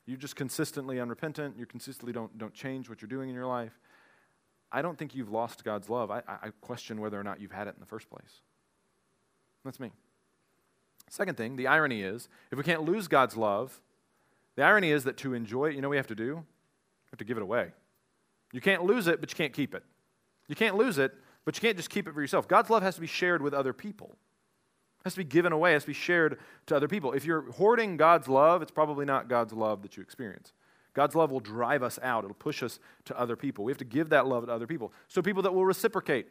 [0.07, 1.57] you're just consistently unrepentant.
[1.59, 3.79] You consistently don't, don't change what you're doing in your life.
[4.71, 6.11] I don't think you've lost God's love.
[6.11, 8.41] I, I question whether or not you've had it in the first place.
[9.65, 9.91] That's me.
[11.11, 13.81] Second thing, the irony is if we can't lose God's love,
[14.57, 16.37] the irony is that to enjoy it, you know we have to do?
[16.37, 17.73] We have to give it away.
[18.53, 19.85] You can't lose it, but you can't keep it.
[20.49, 21.13] You can't lose it,
[21.45, 22.49] but you can't just keep it for yourself.
[22.49, 24.17] God's love has to be shared with other people
[25.05, 27.13] has to be given away, has to be shared to other people.
[27.13, 30.53] If you're hoarding God's love, it's probably not God's love that you experience.
[30.95, 33.65] God's love will drive us out, it'll push us to other people.
[33.65, 34.93] We have to give that love to other people.
[35.09, 36.29] So, people that will reciprocate,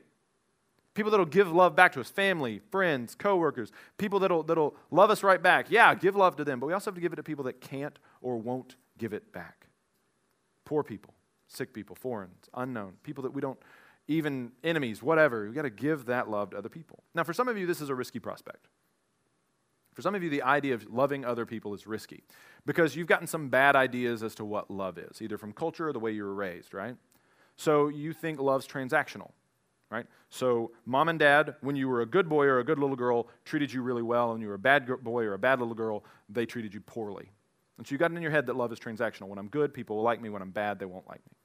[0.94, 5.24] people that'll give love back to us, family, friends, coworkers, people that'll, that'll love us
[5.24, 5.72] right back.
[5.72, 7.60] Yeah, give love to them, but we also have to give it to people that
[7.60, 9.68] can't or won't give it back.
[10.66, 11.16] Poor people,
[11.48, 13.60] sick people, foreigners, unknown, people that we don't
[14.12, 15.46] even enemies, whatever.
[15.46, 17.04] We've got to give that love to other people.
[17.16, 18.68] Now, for some of you, this is a risky prospect.
[19.94, 22.24] For some of you, the idea of loving other people is risky
[22.66, 25.94] because you've gotten some bad ideas as to what love is, either from culture or
[25.94, 26.96] the way you were raised, right?
[27.58, 29.32] So you think love's transactional,
[29.90, 30.06] right?
[30.30, 33.28] So mom and dad, when you were a good boy or a good little girl,
[33.44, 36.06] treated you really well, and you were a bad boy or a bad little girl,
[36.30, 37.30] they treated you poorly.
[37.78, 39.28] And so you got it in your head that love is transactional.
[39.28, 40.30] When I'm good, people will like me.
[40.30, 41.36] When I'm bad, they won't like me.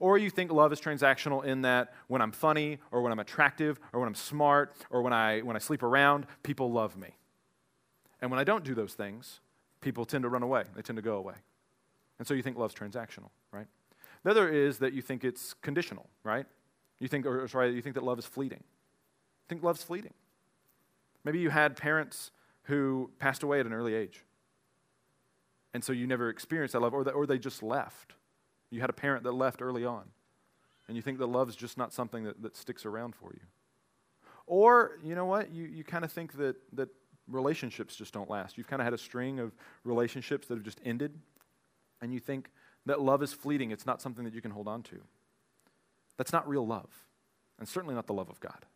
[0.00, 3.78] Or you think love is transactional in that when I'm funny or when I'm attractive
[3.92, 7.10] or when I'm smart or when I, when I sleep around, people love me.
[8.20, 9.40] And when I don't do those things,
[9.82, 10.64] people tend to run away.
[10.74, 11.34] They tend to go away.
[12.18, 13.66] And so you think love's transactional, right?
[14.24, 16.46] The other is that you think it's conditional, right?
[16.98, 18.62] You think, or sorry, you think that love is fleeting.
[19.48, 20.14] Think love's fleeting.
[21.24, 22.30] Maybe you had parents
[22.64, 24.24] who passed away at an early age.
[25.74, 28.14] And so you never experienced that love, or, that, or they just left.
[28.70, 30.04] You had a parent that left early on,
[30.86, 33.40] and you think that love is just not something that, that sticks around for you.
[34.46, 36.88] Or, you know what, you, you kind of think that, that
[37.28, 38.58] relationships just don't last.
[38.58, 39.52] You've kind of had a string of
[39.84, 41.18] relationships that have just ended,
[42.00, 42.50] and you think
[42.86, 45.00] that love is fleeting, it's not something that you can hold on to.
[46.16, 46.90] That's not real love,
[47.58, 48.66] and certainly not the love of God.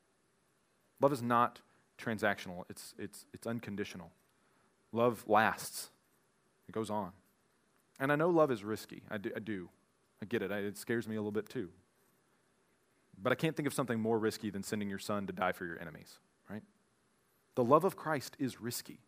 [1.01, 1.61] Love is not
[1.99, 4.11] transactional, it's, it's, it's unconditional.
[4.93, 5.91] Love lasts,
[6.69, 7.13] it goes on.
[8.01, 9.03] And I know love is risky.
[9.11, 9.31] I do.
[9.37, 9.69] I, do.
[10.22, 10.50] I get it.
[10.50, 11.68] I, it scares me a little bit too.
[13.22, 15.66] But I can't think of something more risky than sending your son to die for
[15.66, 16.18] your enemies,
[16.50, 16.62] right?
[17.55, 19.00] The love of Christ is risky.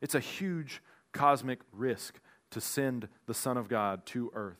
[0.00, 2.20] It's a huge cosmic risk
[2.50, 4.58] to send the Son of God to earth.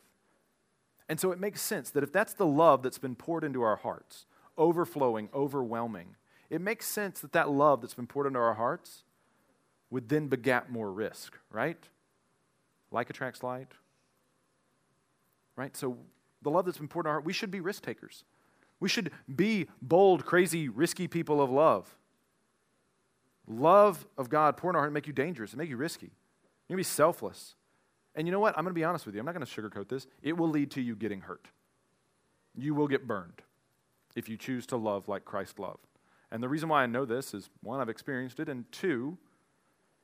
[1.09, 3.75] And so it makes sense that if that's the love that's been poured into our
[3.75, 4.25] hearts,
[4.57, 6.15] overflowing, overwhelming,
[6.49, 9.03] it makes sense that that love that's been poured into our hearts
[9.89, 11.77] would then begat more risk, right?
[12.91, 13.73] Like attracts like.
[15.55, 15.75] Right?
[15.75, 15.97] So
[16.41, 18.23] the love that's been poured in our heart, we should be risk takers.
[18.79, 21.95] We should be bold, crazy, risky people of love.
[23.47, 26.11] Love of God poured in our heart make you dangerous, and make you risky.
[26.67, 27.55] You're to be selfless.
[28.15, 28.57] And you know what?
[28.57, 29.19] I'm going to be honest with you.
[29.19, 30.07] I'm not going to sugarcoat this.
[30.21, 31.47] It will lead to you getting hurt.
[32.55, 33.41] You will get burned
[34.15, 35.87] if you choose to love like Christ loved.
[36.31, 39.17] And the reason why I know this is one, I've experienced it, and two,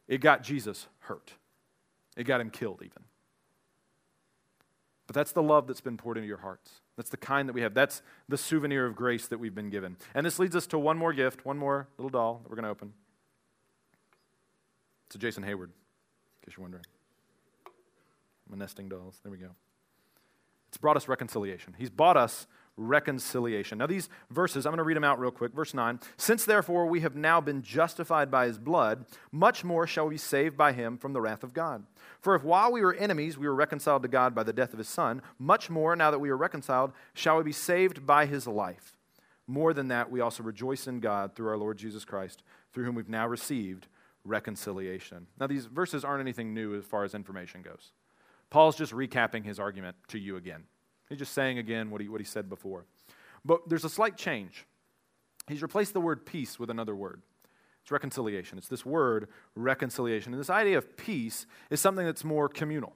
[0.07, 1.33] it got Jesus hurt.
[2.17, 3.03] It got him killed, even.
[5.09, 6.69] But that's the love that's been poured into your hearts.
[6.95, 7.73] That's the kind that we have.
[7.73, 9.97] That's the souvenir of grace that we've been given.
[10.13, 12.65] And this leads us to one more gift, one more little doll that we're going
[12.65, 12.93] to open.
[15.07, 16.83] It's a Jason Heyward, in case you're wondering.
[18.51, 19.19] My nesting dolls.
[19.23, 19.49] There we go.
[20.67, 21.73] It's brought us reconciliation.
[21.75, 22.45] He's bought us
[22.77, 23.77] reconciliation.
[23.77, 25.53] Now, these verses, I'm going to read them out real quick.
[25.53, 30.05] Verse 9 Since therefore we have now been justified by his blood, much more shall
[30.05, 31.83] we be saved by him from the wrath of God.
[32.21, 34.79] For if while we were enemies we were reconciled to God by the death of
[34.79, 38.47] his Son, much more, now that we are reconciled, shall we be saved by his
[38.47, 38.95] life.
[39.47, 42.95] More than that, we also rejoice in God through our Lord Jesus Christ, through whom
[42.95, 43.87] we've now received
[44.23, 45.27] reconciliation.
[45.39, 47.91] Now, these verses aren't anything new as far as information goes.
[48.49, 50.63] Paul's just recapping his argument to you again.
[51.09, 52.85] He's just saying again what he, what he said before.
[53.43, 54.65] But there's a slight change.
[55.47, 57.21] He's replaced the word peace with another word.
[57.81, 58.57] It's reconciliation.
[58.57, 60.33] It's this word, reconciliation.
[60.33, 62.93] And this idea of peace is something that's more communal,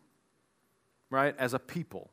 [1.09, 1.35] right?
[1.39, 2.11] As a people,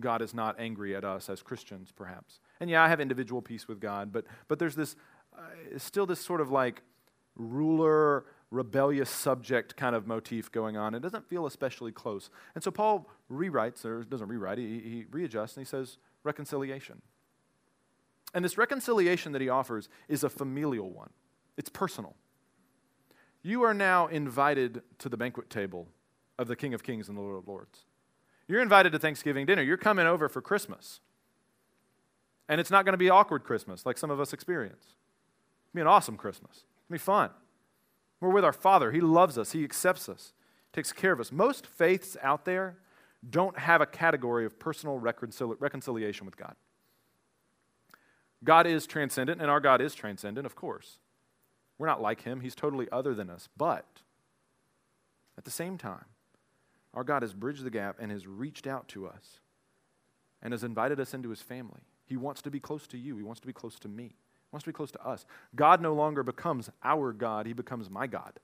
[0.00, 2.40] God is not angry at us as Christians, perhaps.
[2.60, 4.96] And yeah, I have individual peace with God, but, but there's this,
[5.36, 5.42] uh,
[5.76, 6.82] still this sort of like
[7.36, 10.94] ruler, rebellious subject kind of motif going on.
[10.94, 12.30] It doesn't feel especially close.
[12.54, 17.02] And so Paul rewrites, or doesn't rewrite, he, he readjusts, and he says reconciliation.
[18.34, 21.10] And this reconciliation that he offers is a familial one,
[21.56, 22.14] it's personal.
[23.42, 25.88] You are now invited to the banquet table
[26.38, 27.84] of the King of Kings and the Lord of Lords.
[28.48, 29.62] You're invited to Thanksgiving dinner.
[29.62, 31.00] You're coming over for Christmas.
[32.48, 34.84] And it's not going to be awkward Christmas like some of us experience.
[35.68, 36.64] It'll be an awesome Christmas.
[36.86, 37.30] It'll be fun.
[38.20, 38.92] We're with our Father.
[38.92, 40.32] He loves us, He accepts us,
[40.72, 41.30] takes care of us.
[41.30, 42.76] Most faiths out there
[43.28, 46.54] don't have a category of personal reconcili- reconciliation with God.
[48.44, 50.98] God is transcendent, and our God is transcendent, of course.
[51.78, 53.48] We're not like Him, He's totally other than us.
[53.56, 53.86] But
[55.36, 56.04] at the same time,
[56.94, 59.40] our God has bridged the gap and has reached out to us
[60.42, 61.80] and has invited us into His family.
[62.06, 64.16] He wants to be close to you, He wants to be close to me
[64.52, 65.26] wants to be close to us.
[65.54, 68.40] God no longer becomes our God, he becomes my God.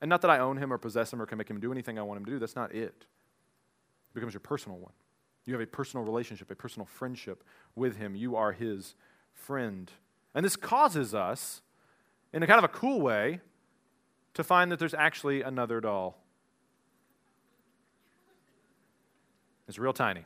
[0.00, 1.98] And not that I own him or possess him or can make him do anything
[1.98, 2.38] I want him to do.
[2.38, 3.04] That's not it.
[4.08, 4.92] He becomes your personal one.
[5.44, 8.14] You have a personal relationship, a personal friendship with him.
[8.14, 8.94] You are his
[9.34, 9.90] friend.
[10.34, 11.60] And this causes us,
[12.32, 13.40] in a kind of a cool way,
[14.34, 16.22] to find that there's actually another doll.
[19.68, 20.24] It's real tiny.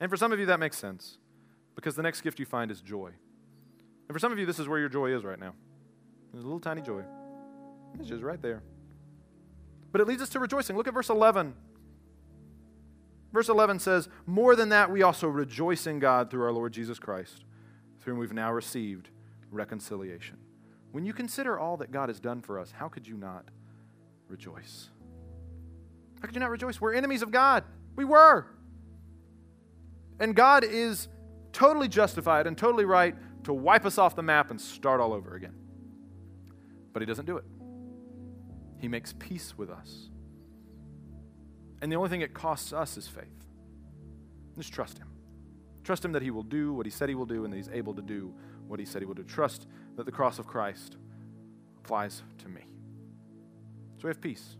[0.00, 1.18] And for some of you, that makes sense.
[1.74, 3.08] Because the next gift you find is joy.
[4.08, 5.54] And for some of you, this is where your joy is right now.
[6.32, 7.02] There's a little tiny joy.
[7.98, 8.62] It's just right there.
[9.90, 10.76] But it leads us to rejoicing.
[10.76, 11.54] Look at verse 11.
[13.32, 16.98] Verse 11 says, More than that, we also rejoice in God through our Lord Jesus
[16.98, 17.44] Christ,
[18.00, 19.10] through whom we've now received
[19.50, 20.36] reconciliation.
[20.92, 23.46] When you consider all that God has done for us, how could you not
[24.28, 24.90] rejoice?
[26.20, 26.80] How could you not rejoice?
[26.80, 27.64] We're enemies of God.
[27.96, 28.46] We were.
[30.20, 31.08] And God is
[31.52, 35.34] totally justified and totally right to wipe us off the map and start all over
[35.34, 35.54] again.
[36.92, 37.44] But he doesn't do it.
[38.78, 40.08] He makes peace with us.
[41.80, 43.46] And the only thing it costs us is faith.
[44.56, 45.08] Just trust him.
[45.84, 47.68] Trust him that he will do what he said he will do and that he's
[47.68, 48.32] able to do
[48.68, 49.24] what he said he will do.
[49.24, 50.96] Trust that the cross of Christ
[51.78, 52.62] applies to me.
[53.98, 54.56] So we have peace.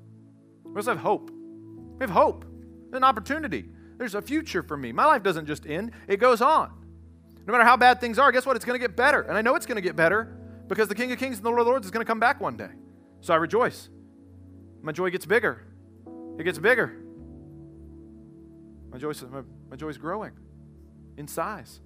[0.65, 1.31] We also have hope.
[1.31, 2.45] We have hope,
[2.93, 3.69] an opportunity.
[3.99, 4.91] There's a future for me.
[4.91, 6.73] My life doesn't just end, it goes on.
[7.47, 8.57] No matter how bad things are, guess what?
[8.57, 9.23] It's going to get better.
[9.23, 10.37] And I know it's going to get better
[10.69, 12.41] because the King of Kings and the Lord of Lords is going to come back
[12.41, 12.71] one day.
[13.21, 13.89] So I rejoice.
[14.83, 15.65] My joy gets bigger.
[16.39, 16.97] It gets bigger.
[18.91, 20.33] My joy, my, my joy is growing.
[21.17, 21.81] in size.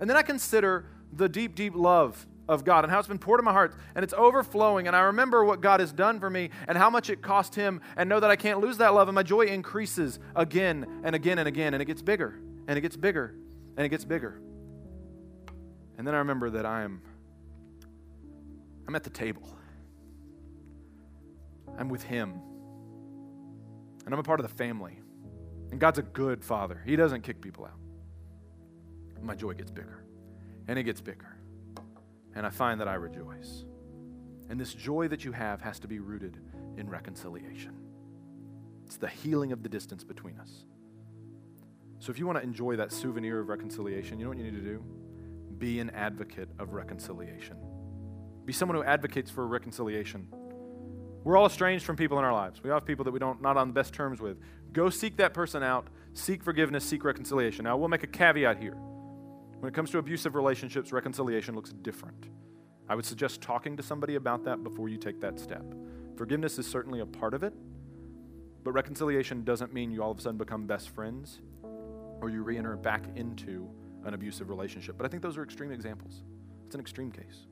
[0.00, 3.40] And then I consider the deep, deep love of God and how it's been poured
[3.40, 4.86] in my heart and it's overflowing.
[4.86, 7.80] And I remember what God has done for me and how much it cost Him
[7.96, 9.08] and know that I can't lose that love.
[9.08, 11.74] And my joy increases again and again and again.
[11.74, 13.36] And it gets bigger and it gets bigger
[13.76, 14.40] and it gets bigger.
[15.98, 17.02] And then I remember that I am
[18.88, 19.48] I'm at the table.
[21.78, 22.40] I'm with Him.
[24.04, 24.98] And I'm a part of the family.
[25.70, 26.82] And God's a good father.
[26.84, 27.78] He doesn't kick people out.
[29.22, 30.04] My joy gets bigger.
[30.66, 31.40] And it gets bigger
[32.34, 33.64] and I find that I rejoice.
[34.48, 36.38] And this joy that you have has to be rooted
[36.76, 37.74] in reconciliation.
[38.86, 40.64] It's the healing of the distance between us.
[42.00, 44.56] So if you want to enjoy that souvenir of reconciliation, you know what you need
[44.56, 44.82] to do?
[45.58, 47.58] Be an advocate of reconciliation.
[48.46, 50.26] Be someone who advocates for reconciliation.
[51.22, 52.62] We're all estranged from people in our lives.
[52.62, 54.38] We have people that we don't not on the best terms with.
[54.72, 57.64] Go seek that person out, seek forgiveness, seek reconciliation.
[57.64, 58.76] Now, we'll make a caveat here.
[59.58, 62.28] When it comes to abusive relationships, reconciliation looks different.
[62.88, 65.64] I would suggest talking to somebody about that before you take that step.
[66.16, 67.52] Forgiveness is certainly a part of it,
[68.64, 71.42] but reconciliation doesn't mean you all of a sudden become best friends
[72.20, 73.68] or you re enter back into
[74.04, 74.96] an abusive relationship.
[74.96, 76.22] But I think those are extreme examples.
[76.66, 77.46] It's an extreme case.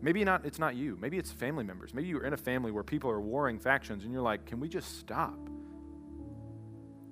[0.00, 0.96] Maybe not it's not you.
[1.00, 1.92] Maybe it's family members.
[1.92, 4.68] Maybe you're in a family where people are warring factions and you're like, "Can we
[4.68, 5.38] just stop?"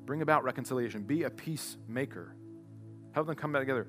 [0.04, 1.02] Bring about reconciliation.
[1.02, 2.36] Be a peacemaker.
[3.12, 3.88] Help them come back together.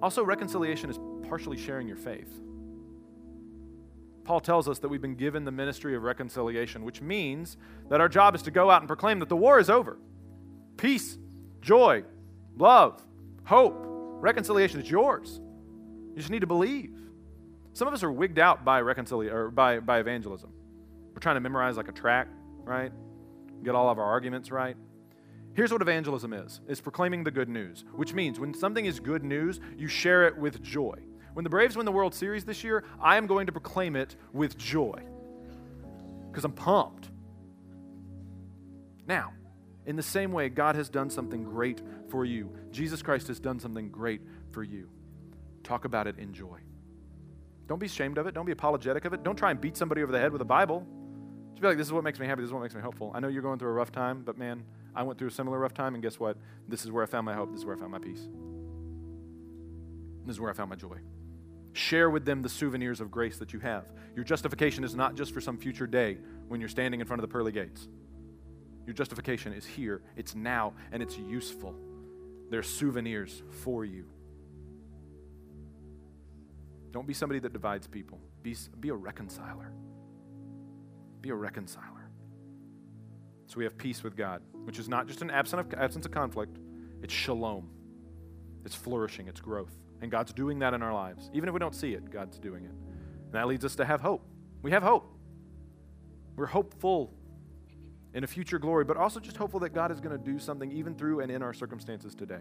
[0.00, 2.40] Also, reconciliation is partially sharing your faith.
[4.24, 7.56] Paul tells us that we've been given the ministry of reconciliation, which means
[7.88, 9.98] that our job is to go out and proclaim that the war is over.
[10.78, 11.18] Peace,
[11.60, 12.04] joy,
[12.56, 13.02] love,
[13.44, 15.40] hope, reconciliation is yours.
[16.10, 16.96] You just need to believe.
[17.74, 20.52] Some of us are wigged out by reconciliation or by, by evangelism.
[21.12, 22.28] We're trying to memorize like a track,
[22.64, 22.92] right?
[23.64, 24.76] Get all of our arguments right.
[25.54, 29.24] Here's what evangelism is it's proclaiming the good news, which means when something is good
[29.24, 30.96] news, you share it with joy.
[31.34, 34.14] When the Braves win the World Series this year, I am going to proclaim it
[34.32, 35.02] with joy
[36.30, 37.10] because I'm pumped.
[39.08, 39.32] Now,
[39.88, 41.80] in the same way, God has done something great
[42.10, 42.52] for you.
[42.70, 44.20] Jesus Christ has done something great
[44.50, 44.90] for you.
[45.64, 46.60] Talk about it in joy.
[47.66, 48.34] Don't be ashamed of it.
[48.34, 49.22] Don't be apologetic of it.
[49.22, 50.86] Don't try and beat somebody over the head with a Bible.
[51.52, 52.42] Just be like, this is what makes me happy.
[52.42, 53.12] This is what makes me hopeful.
[53.14, 54.62] I know you're going through a rough time, but man,
[54.94, 56.36] I went through a similar rough time, and guess what?
[56.68, 57.50] This is where I found my hope.
[57.50, 58.28] This is where I found my peace.
[60.26, 60.98] This is where I found my joy.
[61.72, 63.86] Share with them the souvenirs of grace that you have.
[64.14, 66.18] Your justification is not just for some future day
[66.48, 67.88] when you're standing in front of the pearly gates.
[68.88, 71.74] Your justification is here, it's now, and it's useful.
[72.48, 74.06] They're souvenirs for you.
[76.90, 79.74] Don't be somebody that divides people, be, be a reconciler.
[81.20, 82.08] Be a reconciler.
[83.44, 86.12] So we have peace with God, which is not just an absence of, absence of
[86.12, 86.56] conflict,
[87.02, 87.68] it's shalom.
[88.64, 89.76] It's flourishing, it's growth.
[90.00, 91.30] And God's doing that in our lives.
[91.34, 92.70] Even if we don't see it, God's doing it.
[92.70, 94.24] And that leads us to have hope.
[94.62, 95.12] We have hope.
[96.36, 97.17] We're hopeful
[98.18, 100.72] in a future glory, but also just hopeful that God is going to do something
[100.72, 102.40] even through and in our circumstances today.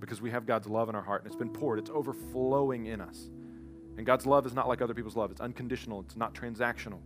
[0.00, 3.02] Because we have God's love in our heart and it's been poured, it's overflowing in
[3.02, 3.28] us.
[3.98, 7.00] And God's love is not like other people's love, it's unconditional, it's not transactional,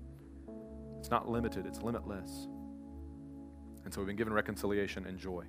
[1.01, 2.46] it's not limited, it's limitless.
[3.84, 5.42] And so we've been given reconciliation and joy.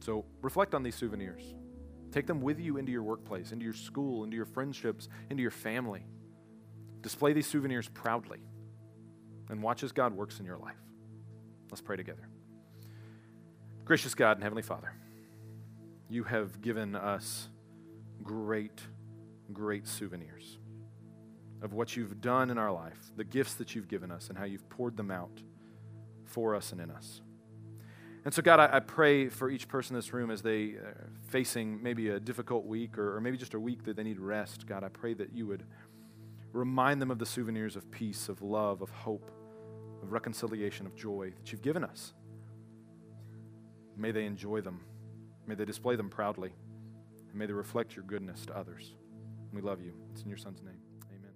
[0.00, 1.54] So reflect on these souvenirs.
[2.10, 5.52] Take them with you into your workplace, into your school, into your friendships, into your
[5.52, 6.04] family.
[7.00, 8.40] Display these souvenirs proudly
[9.48, 10.76] and watch as God works in your life.
[11.70, 12.28] Let's pray together.
[13.84, 14.92] Gracious God and Heavenly Father,
[16.08, 17.48] you have given us
[18.22, 18.80] great,
[19.52, 20.58] great souvenirs
[21.62, 24.44] of what you've done in our life, the gifts that you've given us, and how
[24.44, 25.42] you've poured them out
[26.24, 27.22] for us and in us.
[28.24, 31.06] And so, God, I, I pray for each person in this room as they are
[31.06, 34.20] uh, facing maybe a difficult week or, or maybe just a week that they need
[34.20, 34.66] rest.
[34.66, 35.64] God, I pray that you would
[36.52, 39.30] remind them of the souvenirs of peace, of love, of hope,
[40.02, 42.12] of reconciliation, of joy that you've given us.
[43.96, 44.80] May they enjoy them.
[45.46, 46.52] May they display them proudly.
[47.30, 48.94] And may they reflect your goodness to others.
[49.52, 49.92] We love you.
[50.10, 50.80] It's in your Son's name.
[51.10, 51.32] Amen.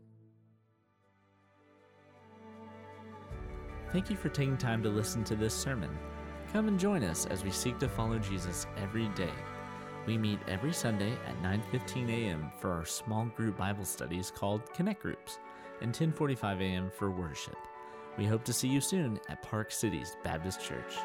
[3.92, 5.90] Thank you for taking time to listen to this sermon.
[6.52, 9.32] Come and join us as we seek to follow Jesus every day.
[10.06, 12.52] We meet every Sunday at 9:15 a.m.
[12.60, 15.40] for our small group Bible studies called Connect Groups
[15.80, 16.90] and 10:45 a.m.
[16.90, 17.58] for worship.
[18.16, 20.96] We hope to see you soon at Park Cities Baptist Church.